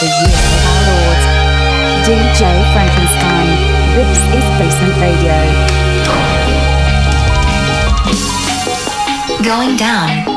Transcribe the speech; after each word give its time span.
the 0.00 0.06
year 0.06 0.44
of 0.52 0.64
our 0.68 0.82
Lord. 0.92 1.20
DJ 2.04 2.40
Frankenstein. 2.74 3.48
This 3.96 4.18
is 4.36 4.44
Basement 4.58 4.96
Radio. 5.00 5.36
Going 9.42 9.76
down. 9.76 10.35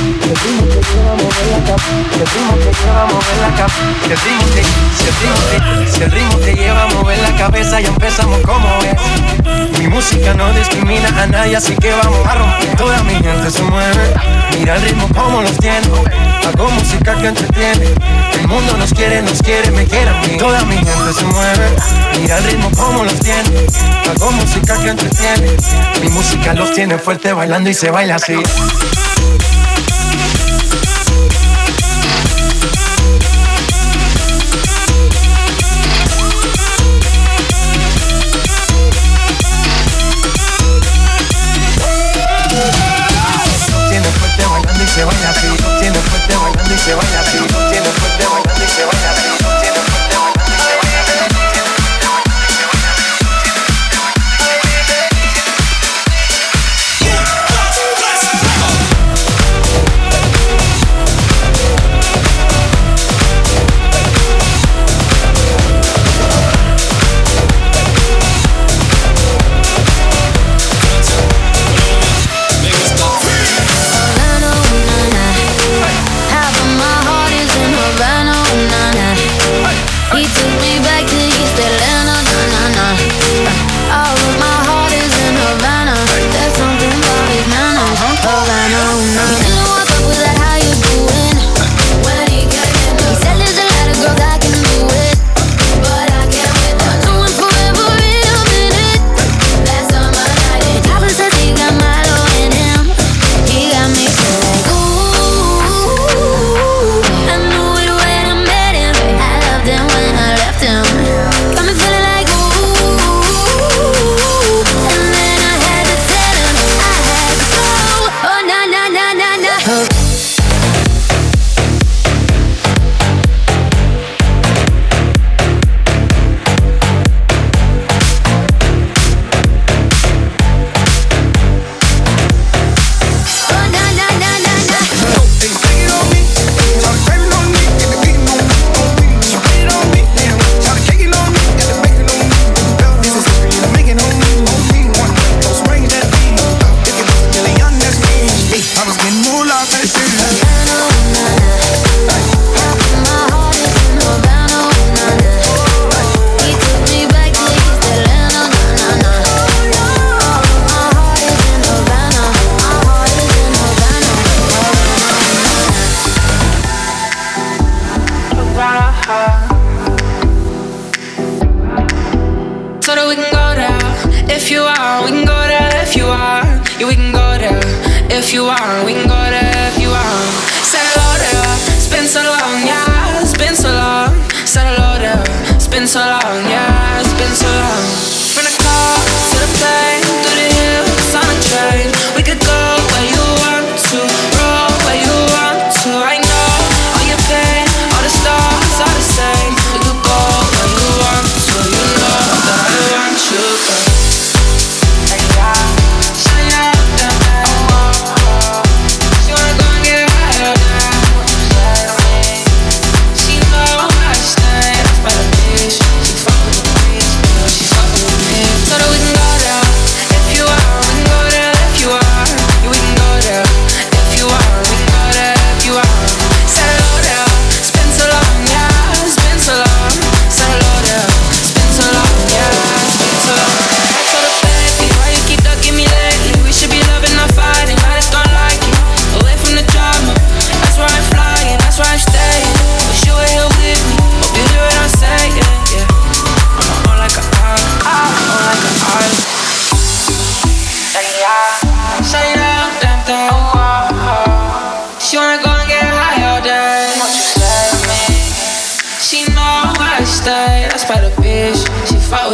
Thank 0.00 0.24
you. 0.24 0.29
Si 1.70 1.76
el 2.18 2.26
ritmo 2.26 2.54
te 2.56 2.72
lleva 2.82 3.02
a 3.02 3.06
mover 3.06 3.36
la 3.40 3.54
cabeza, 3.54 3.76
si 4.02 4.10
el 4.10 4.18
ritmo 4.18 4.44
te, 4.54 4.62
si 4.96 5.06
el 5.06 5.14
ritmo 5.20 5.40
te, 5.50 5.90
si 5.92 6.02
el 6.02 6.10
ritmo 6.10 6.36
te 6.38 6.54
lleva 6.54 6.82
a 6.82 6.86
mover 6.88 7.18
la 7.18 7.36
cabeza, 7.36 7.80
ya 7.80 7.88
empezamos 7.88 8.40
como 8.40 8.68
es. 8.82 9.78
Mi 9.78 9.86
música 9.86 10.34
no 10.34 10.52
discrimina 10.52 11.08
a 11.22 11.26
nadie, 11.28 11.56
así 11.56 11.76
que 11.76 11.92
vamos 11.92 12.26
a 12.26 12.34
romper. 12.34 12.76
Toda 12.76 13.00
mi 13.04 13.14
gente 13.14 13.52
se 13.52 13.62
mueve, 13.62 14.14
mira 14.58 14.74
el 14.76 14.82
ritmo 14.82 15.06
como 15.14 15.42
los 15.42 15.56
tiene. 15.58 15.86
Hago 16.44 16.70
música 16.70 17.14
que 17.14 17.28
entretiene. 17.28 17.86
El 18.32 18.48
mundo 18.48 18.76
nos 18.76 18.92
quiere, 18.92 19.22
nos 19.22 19.40
quiere, 19.40 19.70
me 19.70 19.84
quiere 19.86 20.10
a 20.10 20.20
mí. 20.22 20.38
Toda 20.38 20.64
mi 20.64 20.74
gente 20.74 21.12
se 21.16 21.24
mueve, 21.24 21.68
mira 22.20 22.38
el 22.38 22.44
ritmo 22.44 22.68
como 22.72 23.04
los 23.04 23.20
tiene. 23.20 23.66
Hago 24.10 24.32
música 24.32 24.76
que 24.82 24.88
entretiene. 24.88 25.56
Mi 26.02 26.08
música 26.08 26.52
los 26.52 26.72
tiene 26.72 26.98
fuerte 26.98 27.32
bailando 27.32 27.70
y 27.70 27.74
se 27.74 27.92
baila 27.92 28.16
así. 28.16 28.34
Se 46.84 46.94
baila 46.94 47.19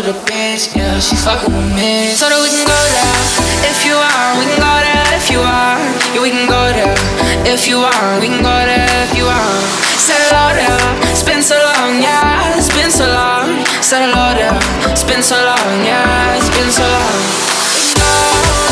with 0.06 0.22
bitch, 0.22 0.76
yeah, 0.76 1.00
she 1.00 1.16
fucking 1.16 1.50
with 1.50 1.74
me. 1.74 2.14
So 2.14 2.30
that 2.30 2.38
we 2.38 2.46
can 2.46 2.62
go 2.62 2.78
there 2.94 3.18
if 3.66 3.82
you 3.82 3.98
are, 3.98 4.30
we 4.38 4.46
can 4.46 4.58
go 4.62 4.74
there 4.78 5.06
if 5.18 5.26
you 5.30 5.42
are, 5.42 5.82
yeah, 6.14 6.22
we 6.22 6.30
can 6.30 6.46
go 6.46 6.62
there 6.70 6.94
if 7.42 7.66
you 7.66 7.82
are, 7.82 8.20
we 8.22 8.30
can 8.30 8.38
go 8.38 8.54
there 8.54 8.86
if 9.02 9.12
you 9.18 9.26
are. 9.26 9.58
Say 9.98 10.14
hello 10.30 10.54
there, 10.54 11.10
it's 11.10 11.26
been 11.26 11.42
so 11.42 11.58
long, 11.58 11.98
yeah, 11.98 12.54
it's 12.54 12.70
been 12.70 12.90
so 12.90 13.06
long. 13.10 13.66
Say 13.82 14.06
hello 14.06 14.30
there, 14.38 14.54
it's 14.86 15.02
been 15.02 15.22
so 15.22 15.34
long, 15.42 15.82
yeah, 15.82 16.38
it's 16.38 16.50
been 16.54 16.70
so 16.70 16.86
long. 16.86 18.65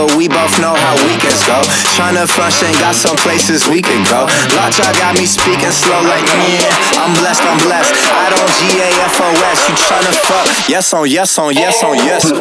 But 0.00 0.16
we 0.16 0.28
both 0.28 0.56
know 0.64 0.72
how 0.72 0.96
weekends 1.04 1.44
go. 1.44 1.60
Tryna 1.92 2.24
function, 2.24 2.72
got 2.80 2.94
some 2.96 3.16
places 3.20 3.68
we 3.68 3.82
could 3.82 4.00
go. 4.08 4.24
Lockjaw 4.56 4.92
got 4.96 5.12
me 5.12 5.26
speaking 5.26 5.68
slow 5.68 6.00
like, 6.08 6.24
yeah, 6.48 7.04
I'm 7.04 7.12
blessed, 7.20 7.44
I'm 7.44 7.60
blessed. 7.60 7.92
I 8.08 8.32
don't 8.32 8.48
G-A-F-O-S, 8.48 9.68
you 9.68 9.74
tryna 9.76 10.14
fuck. 10.24 10.68
Yes 10.72 10.94
on 10.94 11.04
yes 11.04 11.36
on 11.38 11.52
yes 11.52 11.84
on 11.84 11.96
yes. 11.96 12.32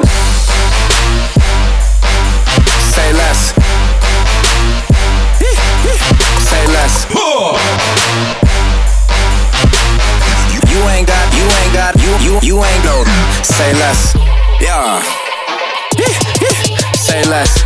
Say 2.96 3.12
less. 3.12 3.52
Say 6.40 6.64
less. 6.72 6.96
You 10.72 10.80
ain't 10.96 11.08
got, 11.08 11.28
you 11.36 11.44
ain't 11.44 11.74
got, 11.74 11.92
you, 12.00 12.12
you, 12.24 12.40
you 12.42 12.64
ain't 12.64 12.84
go. 12.84 13.04
Say 13.44 13.74
less. 13.74 14.16
Yeah. 14.62 15.29
Less. 17.30 17.62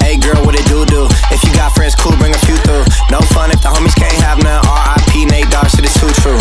Hey 0.00 0.16
girl, 0.16 0.40
what 0.48 0.56
it 0.56 0.64
do 0.72 0.80
do? 0.88 1.04
If 1.28 1.44
you 1.44 1.52
got 1.52 1.76
friends, 1.76 1.92
cool, 1.92 2.16
bring 2.16 2.32
a 2.32 2.40
few 2.48 2.56
through. 2.64 2.80
No 3.12 3.20
fun 3.36 3.52
if 3.52 3.60
the 3.60 3.68
homies 3.68 3.92
can't 3.92 4.16
have 4.24 4.40
none. 4.40 4.64
R.I.P. 4.64 5.28
Nate 5.28 5.52
Dogg, 5.52 5.68
shit 5.68 5.84
is 5.84 5.92
too 6.00 6.08
true. 6.24 6.40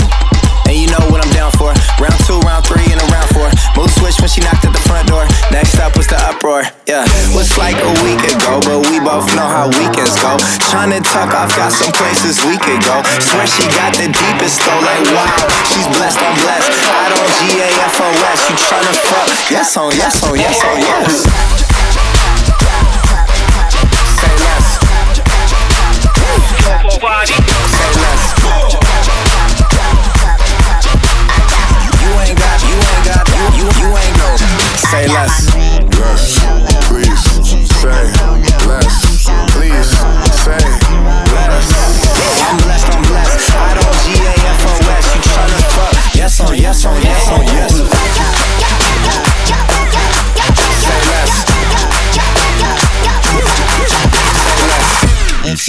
And 0.63 0.71
you 0.71 0.87
know 0.87 1.03
what 1.11 1.19
I'm 1.19 1.27
down 1.35 1.51
for. 1.59 1.75
Round 1.99 2.15
two, 2.23 2.39
round 2.47 2.63
three, 2.63 2.87
and 2.87 2.95
a 2.95 3.07
round 3.11 3.27
four. 3.35 3.51
Move 3.75 3.91
switch 3.99 4.15
when 4.23 4.31
she 4.31 4.39
knocked 4.39 4.63
at 4.63 4.71
the 4.71 4.79
front 4.87 5.11
door. 5.11 5.27
Next 5.51 5.75
up 5.83 5.99
was 5.99 6.07
the 6.07 6.15
uproar. 6.15 6.63
Yeah, 6.87 7.03
was 7.35 7.51
like 7.59 7.75
a 7.75 7.91
week 8.07 8.23
ago, 8.23 8.63
but 8.63 8.87
we 8.87 9.03
both 9.03 9.27
know 9.35 9.51
how 9.51 9.67
weekends 9.75 10.15
go. 10.23 10.39
Tryna 10.71 11.03
tuck 11.03 11.35
off, 11.35 11.51
got 11.59 11.75
some 11.75 11.91
places 11.91 12.39
we 12.47 12.55
could 12.55 12.79
go. 12.87 13.03
Swear 13.19 13.51
she 13.51 13.67
got 13.75 13.91
the 13.99 14.07
deepest 14.07 14.63
though, 14.63 14.79
like 14.79 15.03
wow. 15.11 15.43
She's 15.67 15.91
blessed, 15.91 16.23
I'm 16.23 16.39
blessed. 16.39 16.71
I 16.71 17.11
don't 17.11 17.29
G 17.35 17.59
A 17.59 17.67
F 17.83 17.99
O 17.99 18.07
S. 18.31 18.39
You 18.47 18.55
tryna 18.63 18.95
fuck? 19.11 19.27
Yes 19.51 19.75
on, 19.75 19.91
yes 19.99 20.23
on, 20.23 20.39
yes 20.39 20.55
on, 20.63 20.79
yes. 20.79 21.74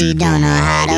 you 0.06 0.14
don't 0.14 0.40
know 0.40 0.46
how 0.46 0.86
to 0.86 0.95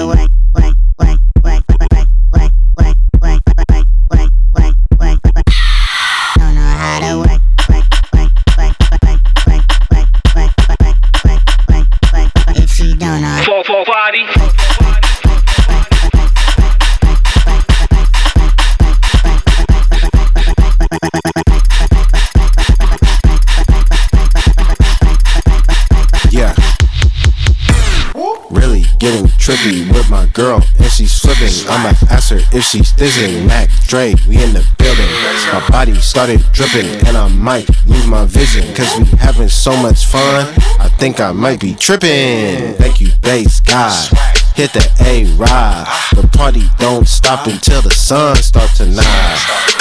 girl, 30.38 30.62
and 30.78 30.90
she's 30.92 31.10
slipping. 31.10 31.52
I'ma 31.68 31.92
ask 32.10 32.30
her 32.30 32.38
if 32.52 32.62
she's 32.62 32.92
dizzying. 32.92 33.46
Mac 33.48 33.68
Dre, 33.88 34.14
we 34.28 34.40
in 34.40 34.54
the 34.54 34.64
building. 34.78 35.10
My 35.52 35.66
body 35.68 35.94
started 35.96 36.40
dripping, 36.52 36.86
and 37.08 37.16
I 37.16 37.26
might 37.28 37.68
lose 37.86 38.06
my 38.06 38.24
vision. 38.24 38.72
Cause 38.74 38.96
we 38.98 39.04
having 39.18 39.48
so 39.48 39.76
much 39.82 40.06
fun, 40.06 40.46
I 40.78 40.88
think 40.98 41.18
I 41.20 41.32
might 41.32 41.60
be 41.60 41.74
tripping. 41.74 42.74
Thank 42.74 43.00
you, 43.00 43.10
bass 43.20 43.60
God. 43.60 44.16
Hit 44.54 44.72
the 44.72 44.88
A 45.04 45.24
ride. 45.34 45.86
The 46.14 46.28
party 46.28 46.62
don't 46.78 47.08
stop 47.08 47.48
until 47.48 47.82
the 47.82 47.90
sun 47.90 48.36
starts 48.36 48.78
to 48.78 48.86
nod. 48.86 49.38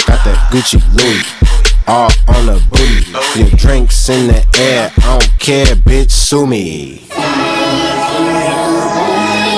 Got 0.07 0.25
that 0.25 0.49
Gucci 0.51 0.81
Louis 0.97 1.23
all 1.87 2.11
on 2.27 2.45
the 2.47 2.59
booty. 2.71 3.39
Your 3.39 3.49
drinks 3.57 4.09
in 4.09 4.27
the 4.27 4.45
air, 4.57 4.91
I 4.97 5.19
don't 5.19 5.39
care, 5.39 5.75
bitch, 5.75 6.09
sue 6.09 6.47
me. 6.47 7.07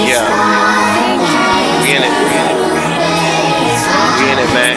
Yeah. 0.09 0.88
In 1.99 2.05
it. 2.05 2.11
We 4.19 4.31
in 4.31 4.39
it, 4.39 4.53
man. 4.53 4.75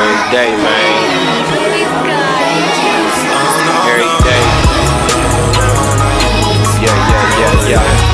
Every 0.00 0.18
day, 0.32 0.50
man. 0.56 0.90
Every 3.86 4.10
day. 4.24 4.42
Yeah, 6.82 6.96
yeah, 7.10 7.38
yeah, 7.38 7.68
yeah. 7.68 8.13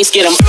always 0.00 0.10
get 0.10 0.24
them. 0.24 0.39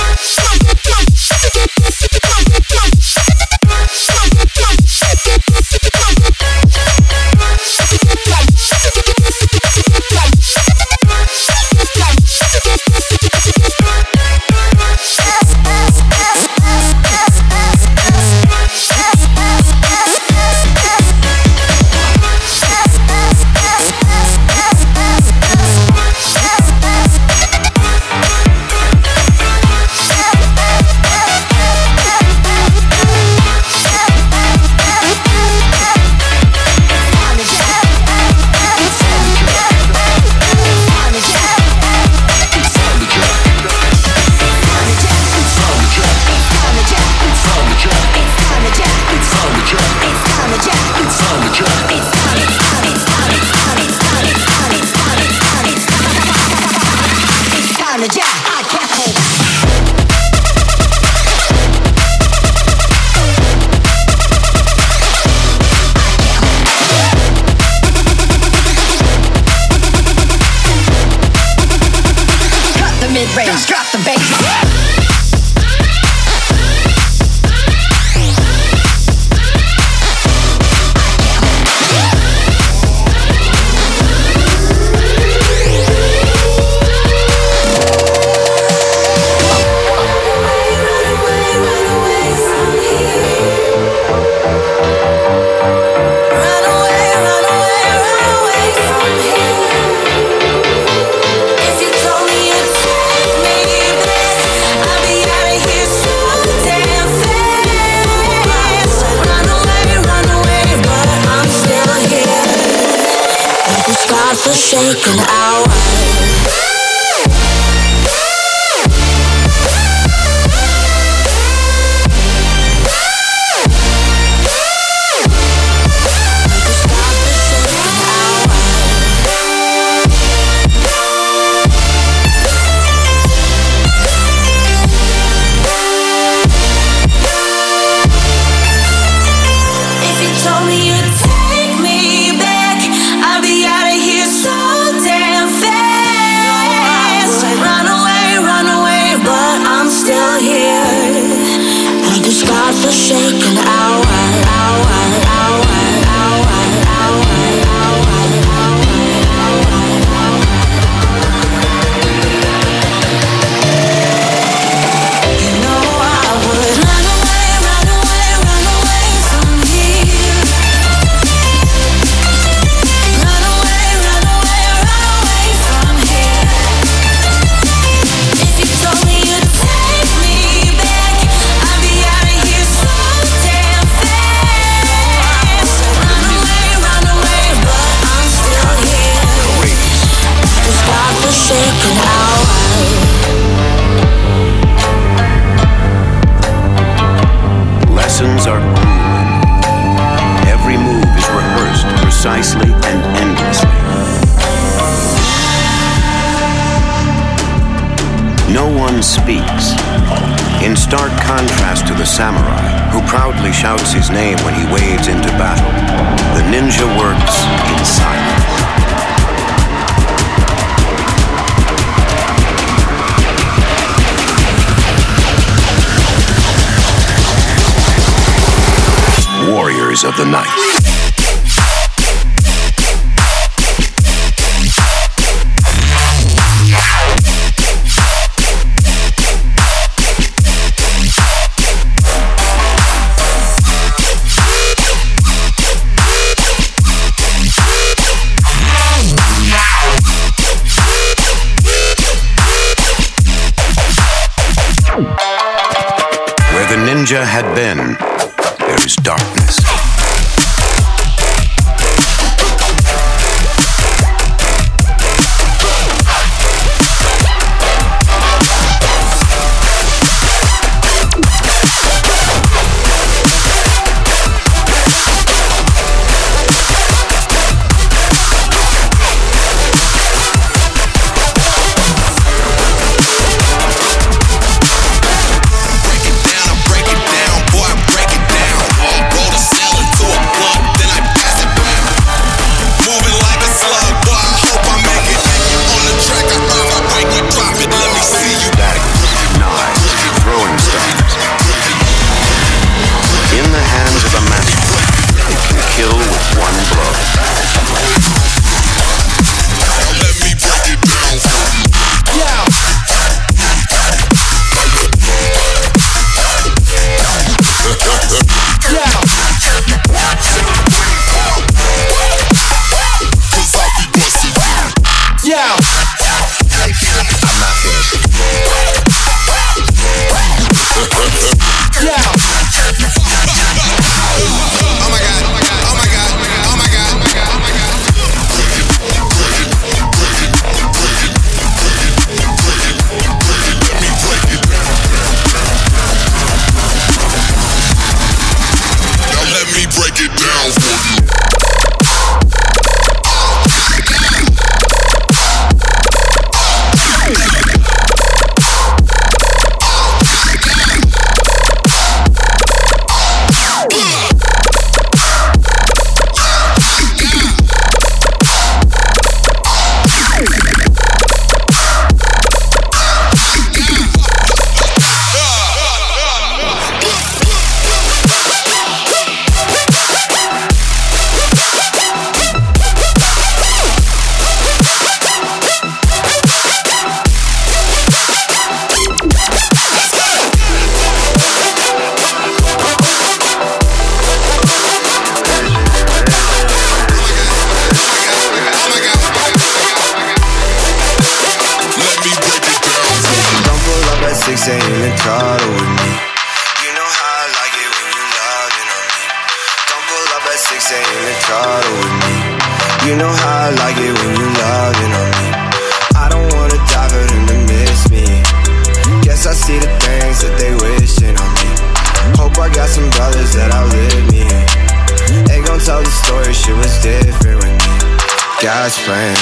God's 428.62 428.78
plan, 428.84 429.16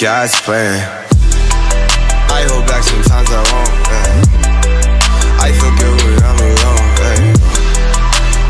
God's 0.00 0.40
plan. 0.40 0.80
I 2.32 2.40
hold 2.48 2.64
back 2.66 2.82
sometimes 2.82 3.28
I 3.28 3.44
won't. 3.52 3.68
I 5.44 5.52
feel 5.52 5.68
good 5.76 5.92
when 6.00 6.16
I'm 6.24 6.40
alone. 6.40 6.88
Yeah. 7.04 7.36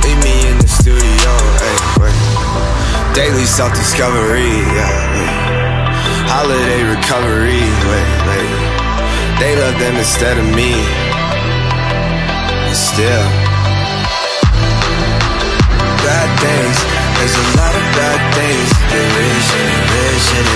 Leave 0.06 0.20
me 0.22 0.46
in 0.46 0.58
the 0.62 0.70
studio. 0.70 1.32
Yeah. 1.58 3.14
Daily 3.18 3.42
self 3.42 3.74
discovery. 3.74 4.62
Holiday 6.30 6.86
recovery. 6.94 7.66
They 9.42 9.58
love 9.58 9.76
them 9.80 9.96
instead 9.96 10.38
of 10.38 10.46
me. 10.54 10.70
And 12.62 12.76
still, 12.78 13.26
bad 16.06 16.30
days. 16.38 16.93
There's 17.18 17.36
a 17.36 17.46
lot 17.56 17.74
of 17.74 17.84
bad 17.96 18.20
days. 18.34 18.70
They 18.90 19.04
wish 19.16 19.48
and 19.58 19.68
they 19.68 19.82
and 20.38 20.46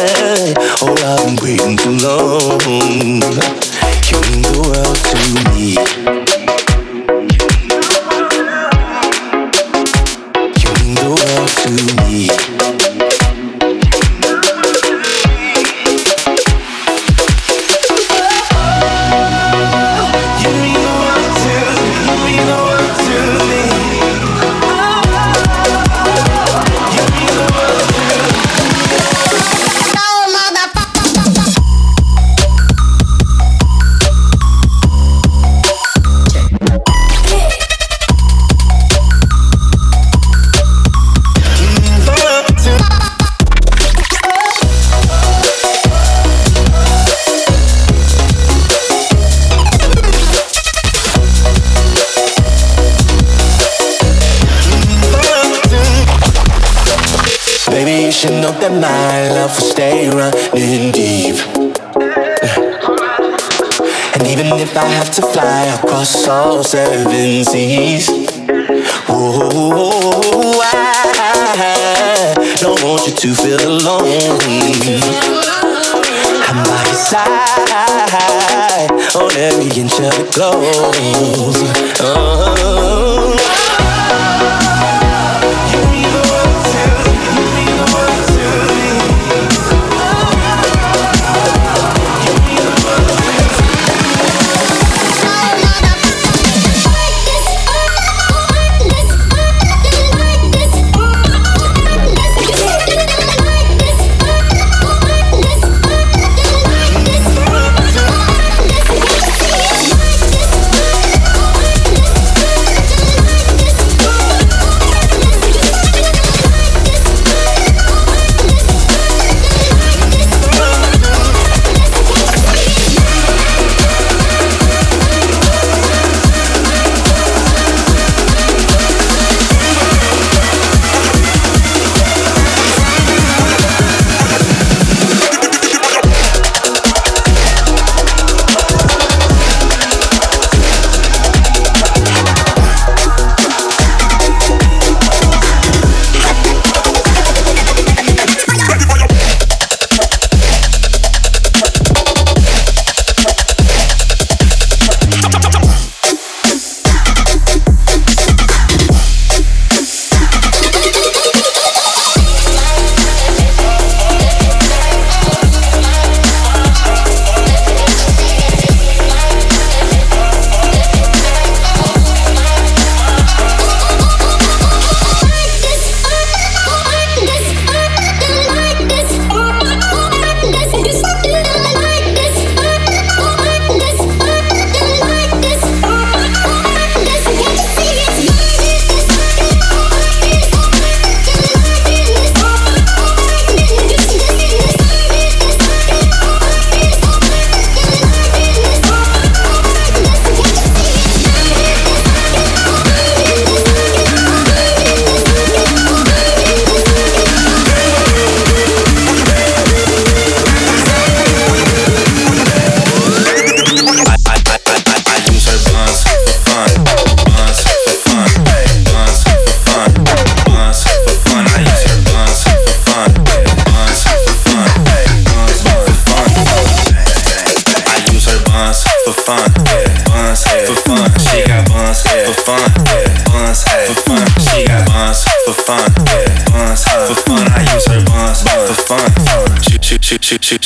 Oh, 0.00 0.94
I've 1.02 1.26
been 1.26 1.36
waiting 1.42 1.76
too 1.76 1.90
long. 1.90 3.20
You 4.06 4.20
mean 4.30 4.42
the 4.42 4.52
world 4.62 4.96
to 5.10 6.14
me. 6.14 6.17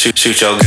Shoot, 0.03 0.19
shoot, 0.19 0.41
your 0.41 0.62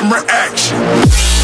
camera 0.00 0.24
action. 0.30 1.39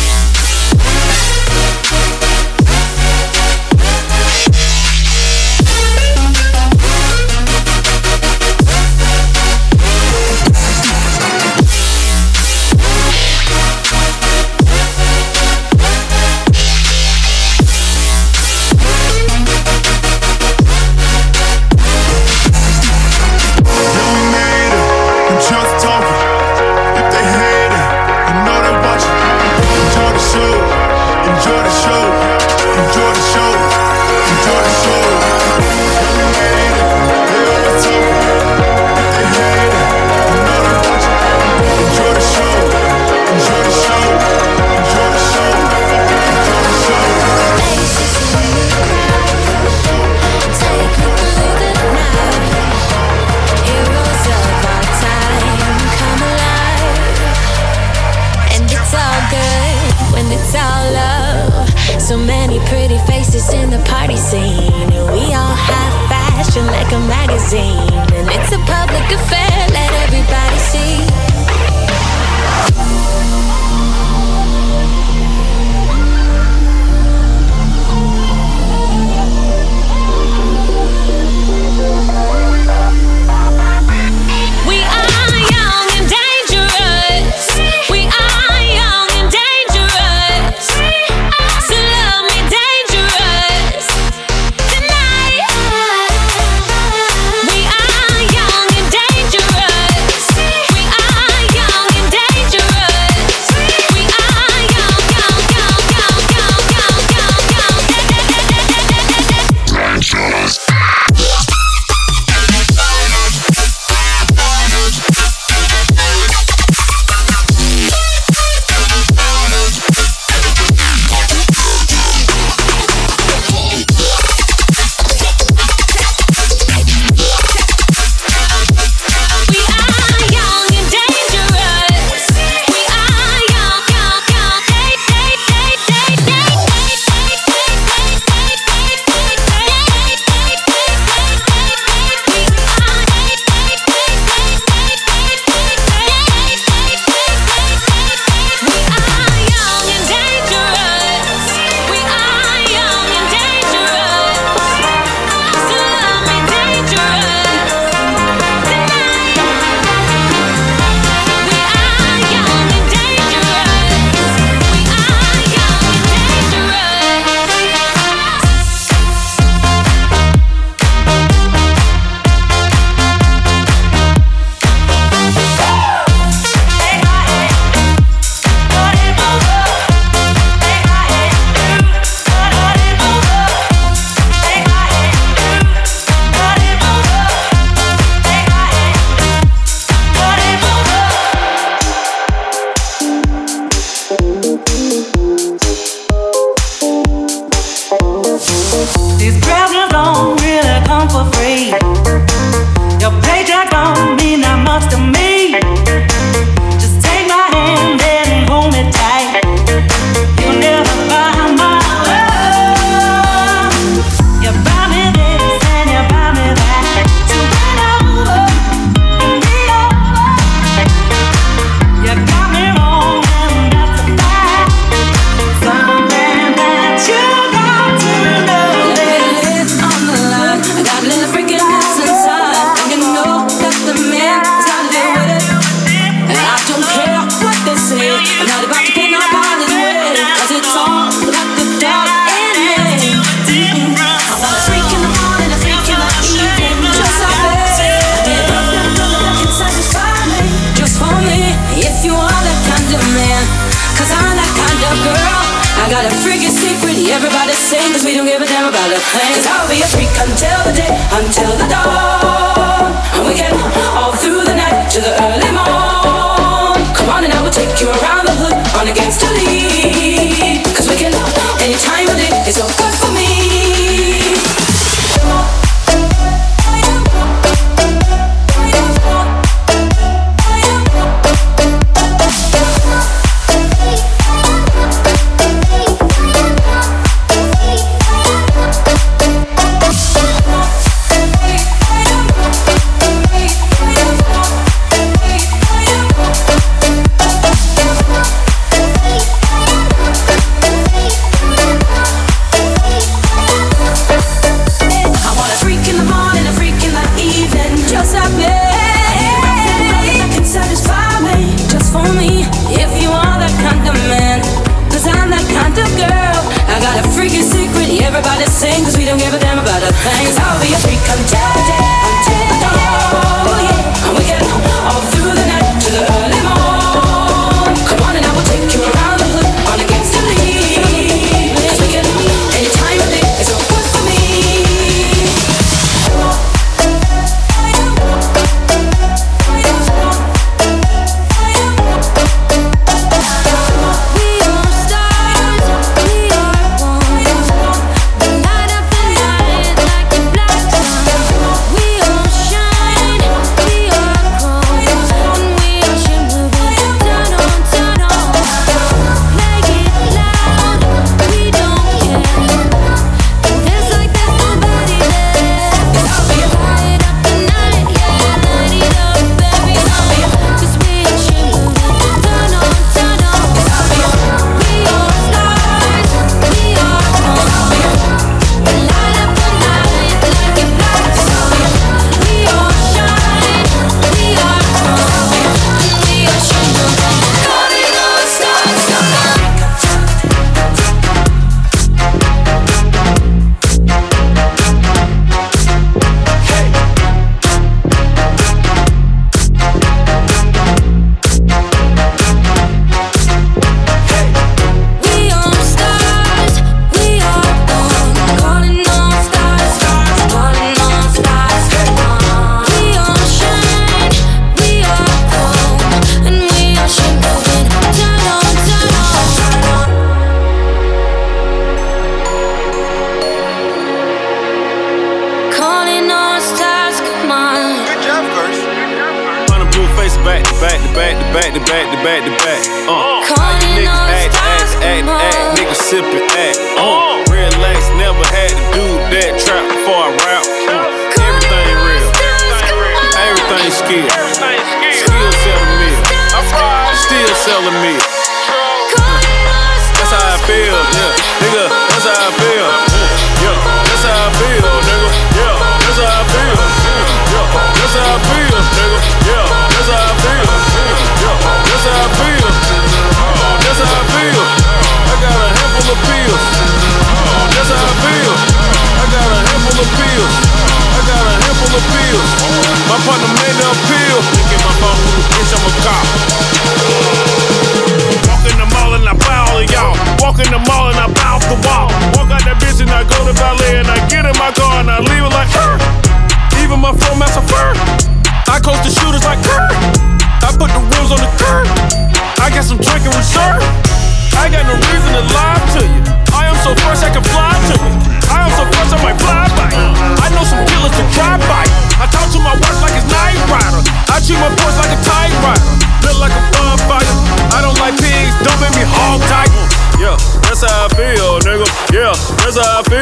everybody 257.16 257.52
sing, 257.52 257.92
cause 257.92 258.04
we 258.04 258.12
don't 258.12 258.26
give 258.26 258.42
a 258.42 258.46
damn 258.46 258.68
about 258.68 258.92
a 258.92 259.00
thing. 259.00 259.32
Cause 259.32 259.48
I'll 259.48 259.68
be 259.72 259.80
a 259.80 259.88
freak 259.88 260.12
until 260.20 260.60
the 260.68 260.74
day, 260.76 260.92
until 261.16 261.50
the 261.56 261.66
dawn. 261.72 262.92
And 263.16 263.24
we 263.26 263.32
get 263.32 263.52
all 263.96 264.12
through 264.12 264.44
the 264.44 264.54
night 264.54 264.90
to 264.92 265.00
the 265.00 265.12
early 265.24 265.50
morn. 265.56 266.76
Come 266.92 267.08
on 267.08 267.24
and 267.24 267.32
I 267.32 267.40
will 267.40 267.50
take 267.50 267.80
you 267.80 267.88
around 267.88 268.28
the 268.28 268.36
hood 268.36 268.56
on 268.76 268.88
against 268.88 269.20
the 269.20 269.32
lead. 269.32 269.85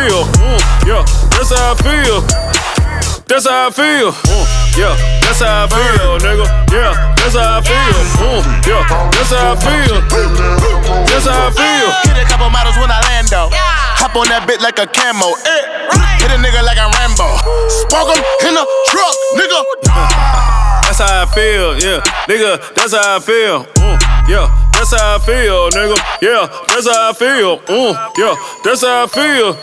Feel. 0.04 0.24
Mm, 0.44 0.60
yeah, 0.84 1.02
that's 1.32 1.50
how 1.52 1.72
I 1.72 1.74
feel. 1.80 2.20
That's 3.24 3.48
how 3.48 3.68
I 3.68 3.70
feel. 3.70 4.12
Mm, 4.12 4.46
yeah, 4.76 4.94
that's 5.24 5.40
how 5.40 5.64
I 5.64 5.68
feel, 5.68 6.18
nigga. 6.20 6.46
Yeah, 6.72 6.92
that's 7.16 7.34
how 7.34 7.58
I 7.58 7.62
feel. 7.64 8.00
Mm, 8.20 8.44
yeah, 8.68 8.84
that's 9.12 9.32
how 9.32 9.52
I 9.52 9.56
feel. 9.56 9.96
That's 11.08 11.26
how 11.26 11.48
I 11.48 11.50
feel. 11.56 11.88
Hit 12.04 12.20
a 12.20 12.26
couple 12.28 12.50
models 12.50 12.76
when 12.76 12.90
I 12.90 13.00
land 13.08 13.28
though. 13.28 13.48
Hop 13.52 14.14
on 14.16 14.28
that 14.28 14.46
bit 14.46 14.60
like 14.60 14.78
a 14.78 14.86
camo. 14.86 15.32
Eh. 15.32 15.62
Hit 16.20 16.30
a 16.30 16.36
nigga 16.36 16.60
like 16.62 16.78
a 16.78 16.88
Rambo. 17.00 17.28
Spark 17.68 18.12
him 18.12 18.20
in 18.48 18.54
the 18.54 18.64
truck, 18.88 19.16
nigga. 19.40 20.43
That's 20.94 21.10
how 21.10 21.22
I 21.22 21.26
feel, 21.26 21.74
yeah, 21.74 22.00
nigga. 22.30 22.74
That's 22.76 22.94
how 22.94 23.16
I 23.16 23.18
feel. 23.18 23.66
Mm, 23.82 23.98
yeah, 24.30 24.46
that's 24.70 24.94
how 24.94 25.16
I 25.16 25.18
feel, 25.18 25.66
nigga. 25.74 25.98
Yeah, 26.22 26.46
that's 26.70 26.86
how 26.86 27.10
I 27.10 27.12
feel. 27.12 27.58
Mm, 27.66 27.98
yeah, 28.16 28.34
that's 28.62 28.82
how 28.86 29.02
I 29.02 29.06
feel. 29.10 29.58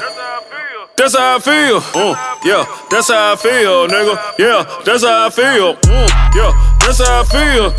That's 0.97 1.15
how 1.15 1.38
I 1.38 1.39
feel. 1.39 1.79
Mm, 1.79 2.15
yeah, 2.43 2.67
that's 2.91 3.07
how 3.07 3.32
I 3.32 3.36
feel, 3.38 3.88
nigga. 3.88 4.19
Yeah, 4.39 4.84
that's 4.84 5.05
how 5.05 5.27
I 5.27 5.29
feel. 5.29 5.75
Mm, 5.88 6.11
yeah, 6.36 6.51
that's 6.84 6.99
how 6.99 7.21
I 7.21 7.23
feel. 7.23 7.71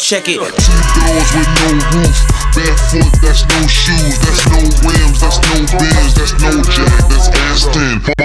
Check 0.00 0.24
it. 0.32 0.40
Two 0.40 0.80
doors 0.96 1.30
with 1.36 1.52
no 1.52 1.68
roof. 2.00 2.16
Barefoot, 2.56 3.12
that's 3.20 3.44
no 3.44 3.60
shoes. 3.68 4.16
That's 4.24 4.48
no 4.48 4.64
rims, 4.88 5.20
that's 5.20 5.36
no 5.52 5.68
Benz, 5.68 6.16
that's 6.16 6.32
no 6.40 6.64
Jag, 6.64 6.96
that's 7.12 7.28
Aston. 7.28 8.00
Bar 8.00 8.16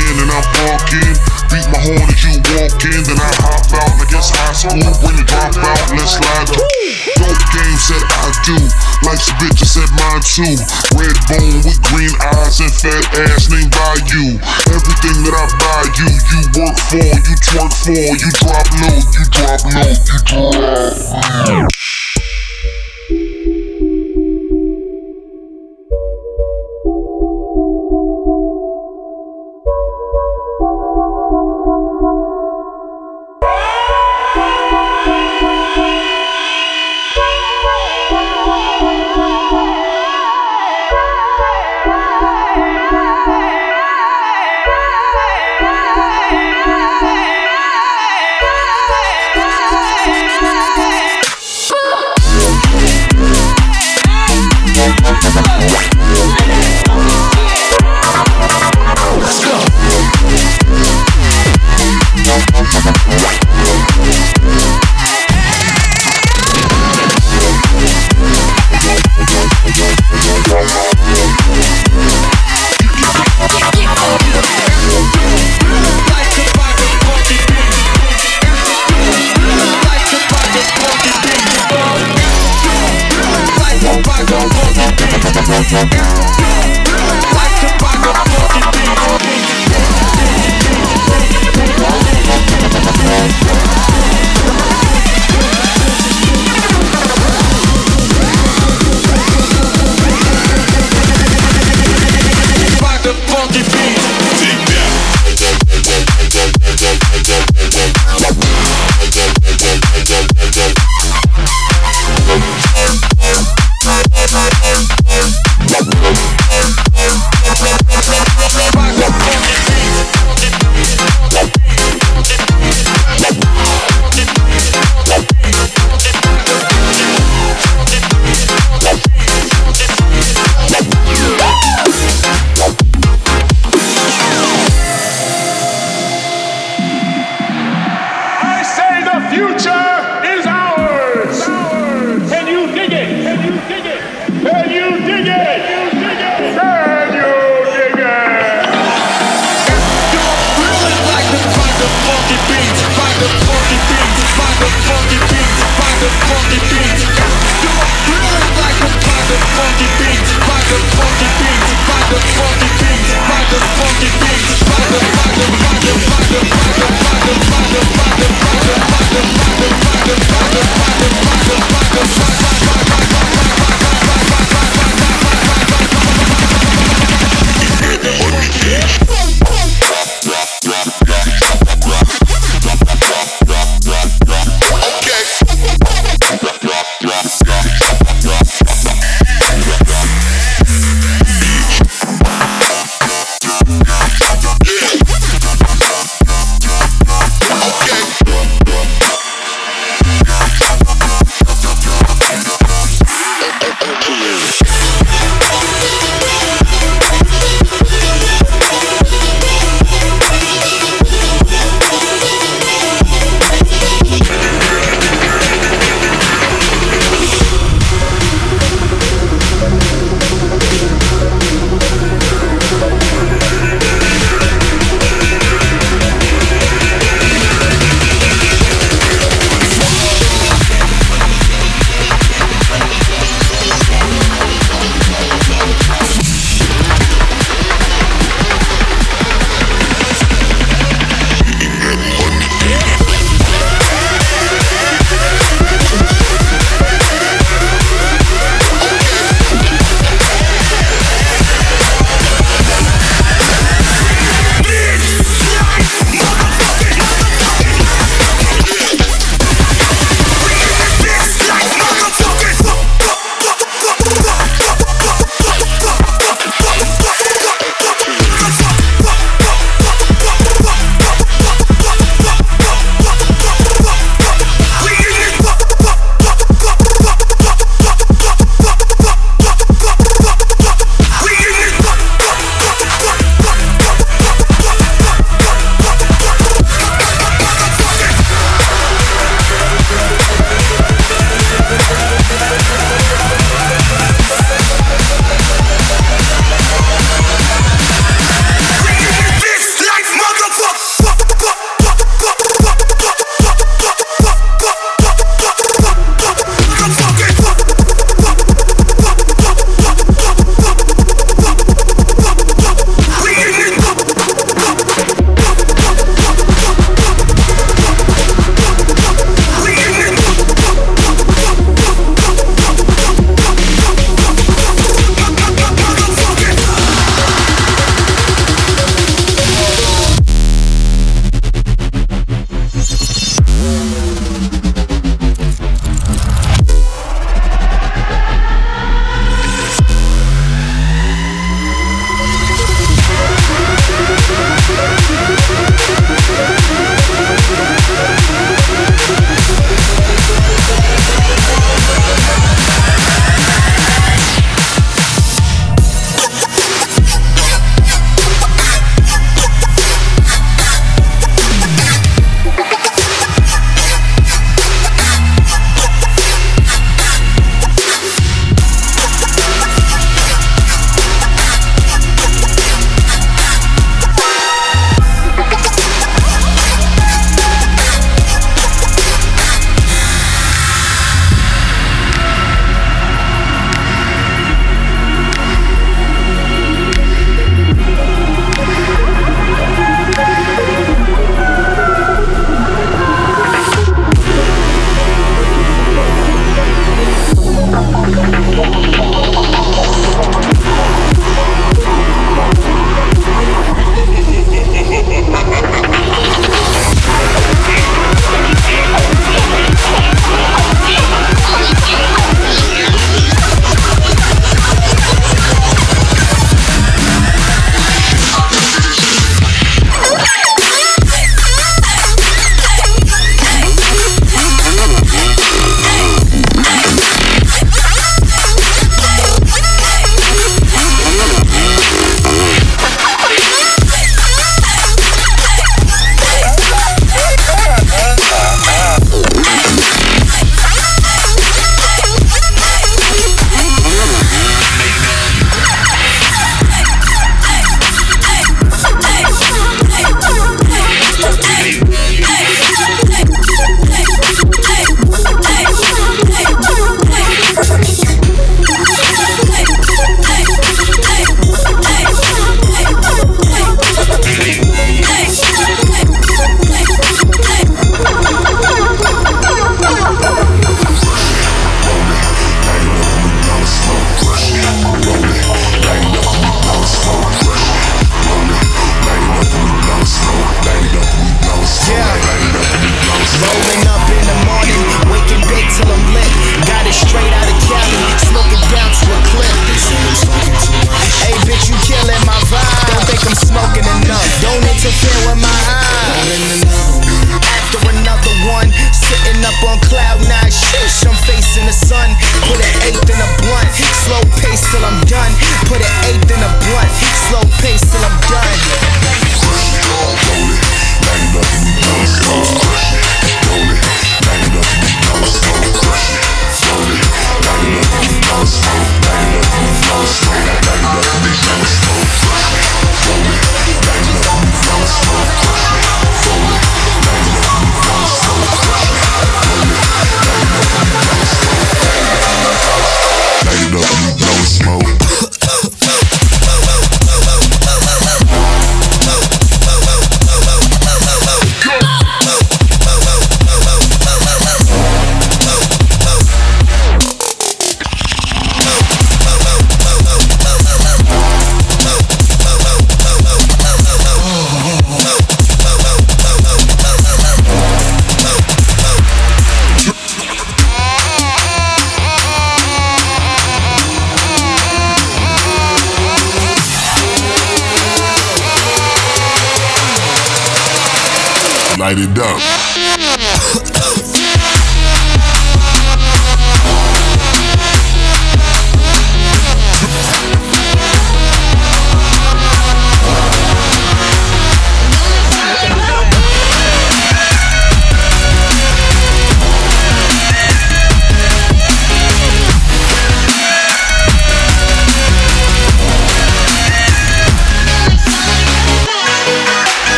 in 0.00 0.16
and 0.16 0.32
I 0.32 0.40
park 0.48 0.92
in. 0.96 1.43
Beat 1.54 1.70
my 1.70 1.78
horn 1.86 2.10
as 2.10 2.18
you 2.26 2.34
walk 2.58 2.82
in. 2.82 2.98
Then 3.06 3.14
I 3.14 3.30
hop 3.46 3.62
out 3.78 3.94
like 4.02 4.10
it's 4.10 4.26
high 4.26 4.58
school. 4.58 4.90
When 5.06 5.14
you 5.14 5.22
drop 5.22 5.54
out, 5.54 5.86
let's 5.94 6.18
slide. 6.18 6.50
Dope 6.50 7.44
game 7.54 7.78
said 7.78 8.02
I 8.10 8.26
do. 8.42 8.58
Life's 9.06 9.30
a 9.30 9.38
bitch, 9.38 9.62
I 9.62 9.66
said 9.70 9.90
mine 9.94 10.18
too. 10.26 10.58
Red 10.98 11.14
bone 11.30 11.62
with 11.62 11.78
green 11.94 12.10
eyes 12.34 12.58
and 12.58 12.74
fat 12.74 13.06
ass 13.30 13.54
named 13.54 13.70
by 13.70 13.94
you. 14.10 14.42
Everything 14.66 15.14
that 15.22 15.34
I 15.38 15.46
buy 15.62 15.86
you, 15.94 16.10
you 16.10 16.42
work 16.58 16.74
for, 16.90 17.06
you 17.22 17.36
twerk 17.38 17.70
for, 17.70 18.02
you 18.02 18.30
drop 18.34 18.66
low, 18.82 18.98
you 19.14 19.22
drop 19.30 19.62
low, 19.62 19.94
you 19.94 20.18
drop. 20.26 21.70
Yeah. 62.74 63.34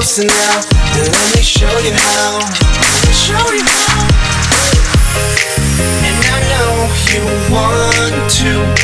closer 0.00 0.24
now. 0.24 0.60
And 0.96 1.12
let 1.12 1.36
me 1.36 1.42
show 1.42 1.68
you 1.80 1.92
how. 1.92 2.38
Let 2.80 3.06
me 3.06 3.12
show 3.12 3.52
you 3.52 3.62
how. 3.62 4.08
And 6.08 6.16
I 6.24 6.40
know 6.48 6.88
you 7.12 7.22
want 7.52 8.30
to. 8.40 8.79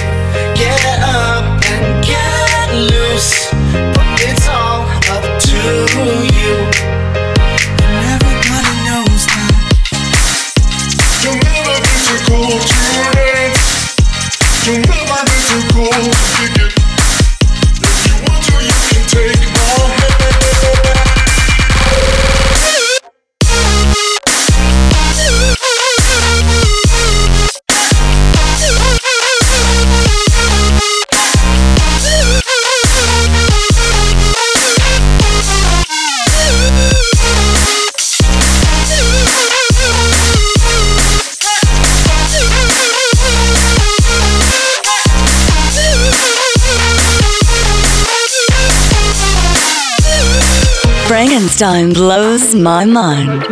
Time 51.58 51.94
blows 51.94 52.54
my 52.54 52.84
mind. 52.84 53.42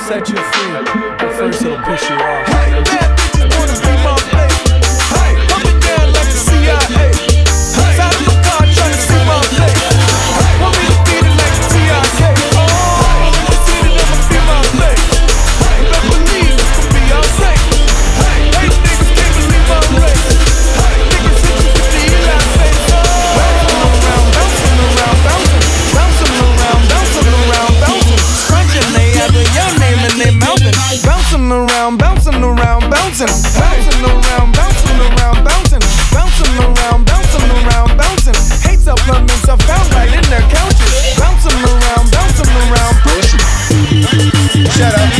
Set 0.00 0.28
you 0.28 0.36
free, 0.36 0.72
first 1.36 1.62
it'll 1.62 1.76
you 2.08 2.16
off. 2.16 2.69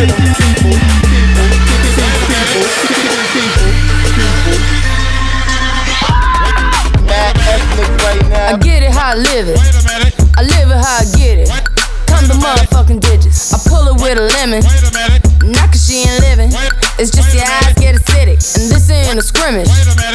I 0.01 0.03
get 8.63 8.83
it 8.83 8.91
how 8.93 9.11
I 9.11 9.15
live 9.17 9.49
it. 9.49 9.61
I 10.39 10.43
live 10.43 10.71
it 10.71 10.81
how 10.81 11.01
I 11.01 11.05
get 11.19 11.37
it. 11.37 11.51
Come 12.09 12.25
to 12.29 12.35
motherfucking 12.41 13.01
digits. 13.01 13.53
I 13.53 13.59
pull 13.69 13.89
it 13.89 14.01
with 14.01 14.17
a 14.17 14.23
lemon. 14.41 14.65
Not 15.53 15.69
cause 15.69 15.85
she 15.85 16.09
ain't 16.09 16.21
living. 16.25 16.49
It's 16.97 17.11
just 17.11 17.35
your 17.35 17.45
eyes 17.45 17.75
get 17.75 17.95
acidic. 17.95 18.41
And 18.57 18.73
this 18.73 18.89
ain't 18.89 19.19
a 19.19 19.23
scrimmage. 19.23 19.69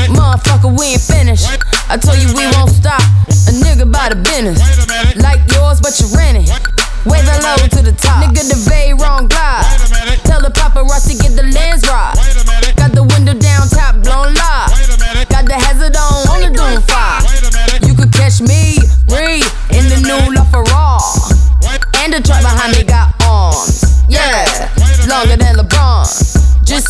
Motherfucker, 0.10 0.76
we 0.80 0.94
ain't 0.94 1.02
finished. 1.02 1.46
I 1.90 1.98
told 1.98 2.18
you 2.18 2.34
we 2.34 2.48
won't 2.58 2.72
stop. 2.72 3.02
A 3.30 3.52
nigga 3.62 3.86
by 3.86 4.10
the 4.10 4.16
business. 4.16 4.58
Like 5.22 5.46
yours, 5.54 5.80
but 5.80 5.94
you're 6.00 6.10
it. 6.10 6.50
Waving 7.06 7.41
low 7.41 7.56
to 7.70 7.82
the 7.82 7.93
top. 7.97 8.24
Nigga, 8.24 8.41
the 8.49 8.70
bay 8.70 8.93
wrong 8.93 9.28
glide. 9.28 9.64
Tell 10.24 10.41
the 10.41 10.49
paparazzi 10.49 11.22
get 11.22 11.36
the 11.36 11.43
lens 11.43 11.84
right. 11.88 12.14
Got 12.76 12.93
the 12.93 13.03
window 13.03 13.34
down, 13.34 13.70
top 13.70 14.01
blown 14.01 14.35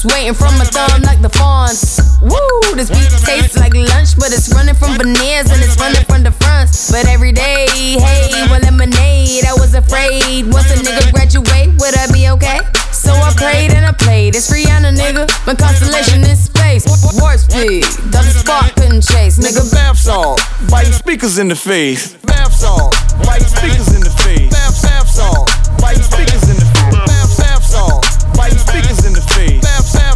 my 0.06 0.66
thumb 0.66 1.02
like 1.02 1.22
the 1.22 1.30
fawns. 1.30 2.00
Woo, 2.22 2.76
this 2.76 2.90
beat 2.90 3.10
tastes 3.26 3.58
like 3.58 3.74
lunch, 3.74 4.18
but 4.18 4.32
it's 4.32 4.54
running 4.54 4.76
from 4.76 4.98
veneers 4.98 5.50
and 5.50 5.62
it's 5.62 5.78
running 5.80 6.04
from 6.06 6.24
the 6.24 6.32
fronts. 6.32 6.92
But 6.92 7.08
every 7.08 7.32
day, 7.32 7.68
hey, 7.98 8.48
well, 8.50 8.62
lemonade. 8.62 9.46
I 9.46 9.54
was 9.54 9.74
afraid 9.74 10.52
once 10.52 10.70
a 10.72 10.78
nigga 10.78 11.12
graduate, 11.12 11.74
would 11.80 11.96
I 11.98 12.12
be 12.12 12.30
okay? 12.30 12.60
So 12.92 13.12
I 13.12 13.34
prayed 13.36 13.74
and 13.74 13.86
I 13.86 13.92
played. 13.92 14.36
It's 14.36 14.50
Rihanna, 14.52 14.96
nigga. 14.96 15.26
My 15.46 15.56
constellation 15.56 16.24
in 16.24 16.36
space. 16.36 16.86
Warp 17.20 17.40
speed. 17.40 17.84
The 18.12 18.22
spark 18.22 18.76
couldn't 18.76 19.04
chase, 19.04 19.38
nigga. 19.38 19.62
Nigga, 19.62 19.74
bath 19.74 19.98
salt. 19.98 20.42
Biting 20.70 20.94
speakers 20.94 21.38
in 21.38 21.48
the 21.48 21.56
face. 21.56 22.14
Bath 22.26 22.54
salt. 22.54 22.96
Biting 23.26 23.48
speakers 23.48 23.94
in 23.94 24.02
the 24.02 24.14
face. 24.24 24.50
Bath, 24.52 24.82
bath 24.82 25.10
salt. 25.10 25.50
Biting 25.82 26.04
speakers 26.04 26.50
in 26.50 26.58
the 26.58 26.66
face. 26.66 27.06
Bath, 27.06 27.38
bath 27.38 27.64
salt. 27.64 28.06
Biting 28.36 28.60
speakers 28.60 29.05
in 29.16 29.22
the 29.22 29.28
face. 29.30 29.64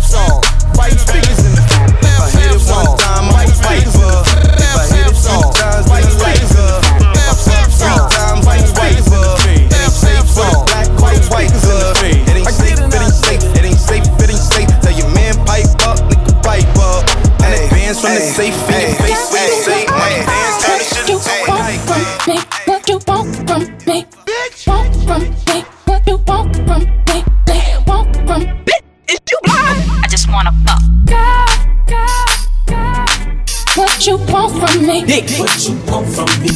Salt. 0.04 0.46
Biting 0.76 0.98
speakers 0.98 1.46
in 1.46 1.56
the 1.56 1.62
face. 1.62 1.79
You 34.10 34.18
want 34.34 34.52
from 34.58 34.88
me? 34.88 35.06
Dick, 35.06 35.30
what 35.38 35.54
you 35.68 35.76
want 35.86 36.08
from 36.10 36.26
me? 36.42 36.50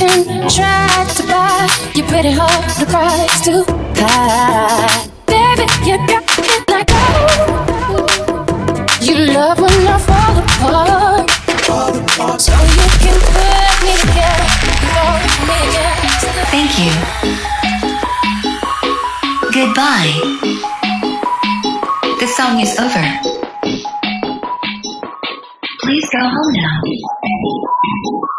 And 0.00 0.48
try 0.48 0.86
to 1.16 1.22
buy 1.26 1.66
your 1.96 2.06
pretty 2.06 2.30
heart. 2.30 2.70
The 2.78 2.86
price 2.86 3.40
too 3.44 3.64
high. 3.98 5.10
Baby, 5.26 5.66
you 5.82 5.96
got 6.06 6.22
it 6.38 6.62
like 6.70 6.86
gold. 6.86 8.06
You 9.02 9.16
love 9.34 9.58
when 9.58 9.74
I 9.90 9.98
fall 10.06 10.38
apart. 10.38 11.26
So 12.40 12.52
you 12.78 12.86
can 13.02 13.18
put 13.34 13.74
me 13.82 13.92
together. 14.06 14.48
Hold 14.94 15.22
me 15.48 15.58
together. 15.66 16.46
Thank 16.54 16.70
you. 16.78 16.92
Goodbye. 19.50 20.14
The 22.20 22.26
song 22.36 22.60
is 22.60 22.78
over. 22.78 23.39
Please 25.90 26.08
go 26.12 26.22
home 26.22 26.52
now. 26.54 28.29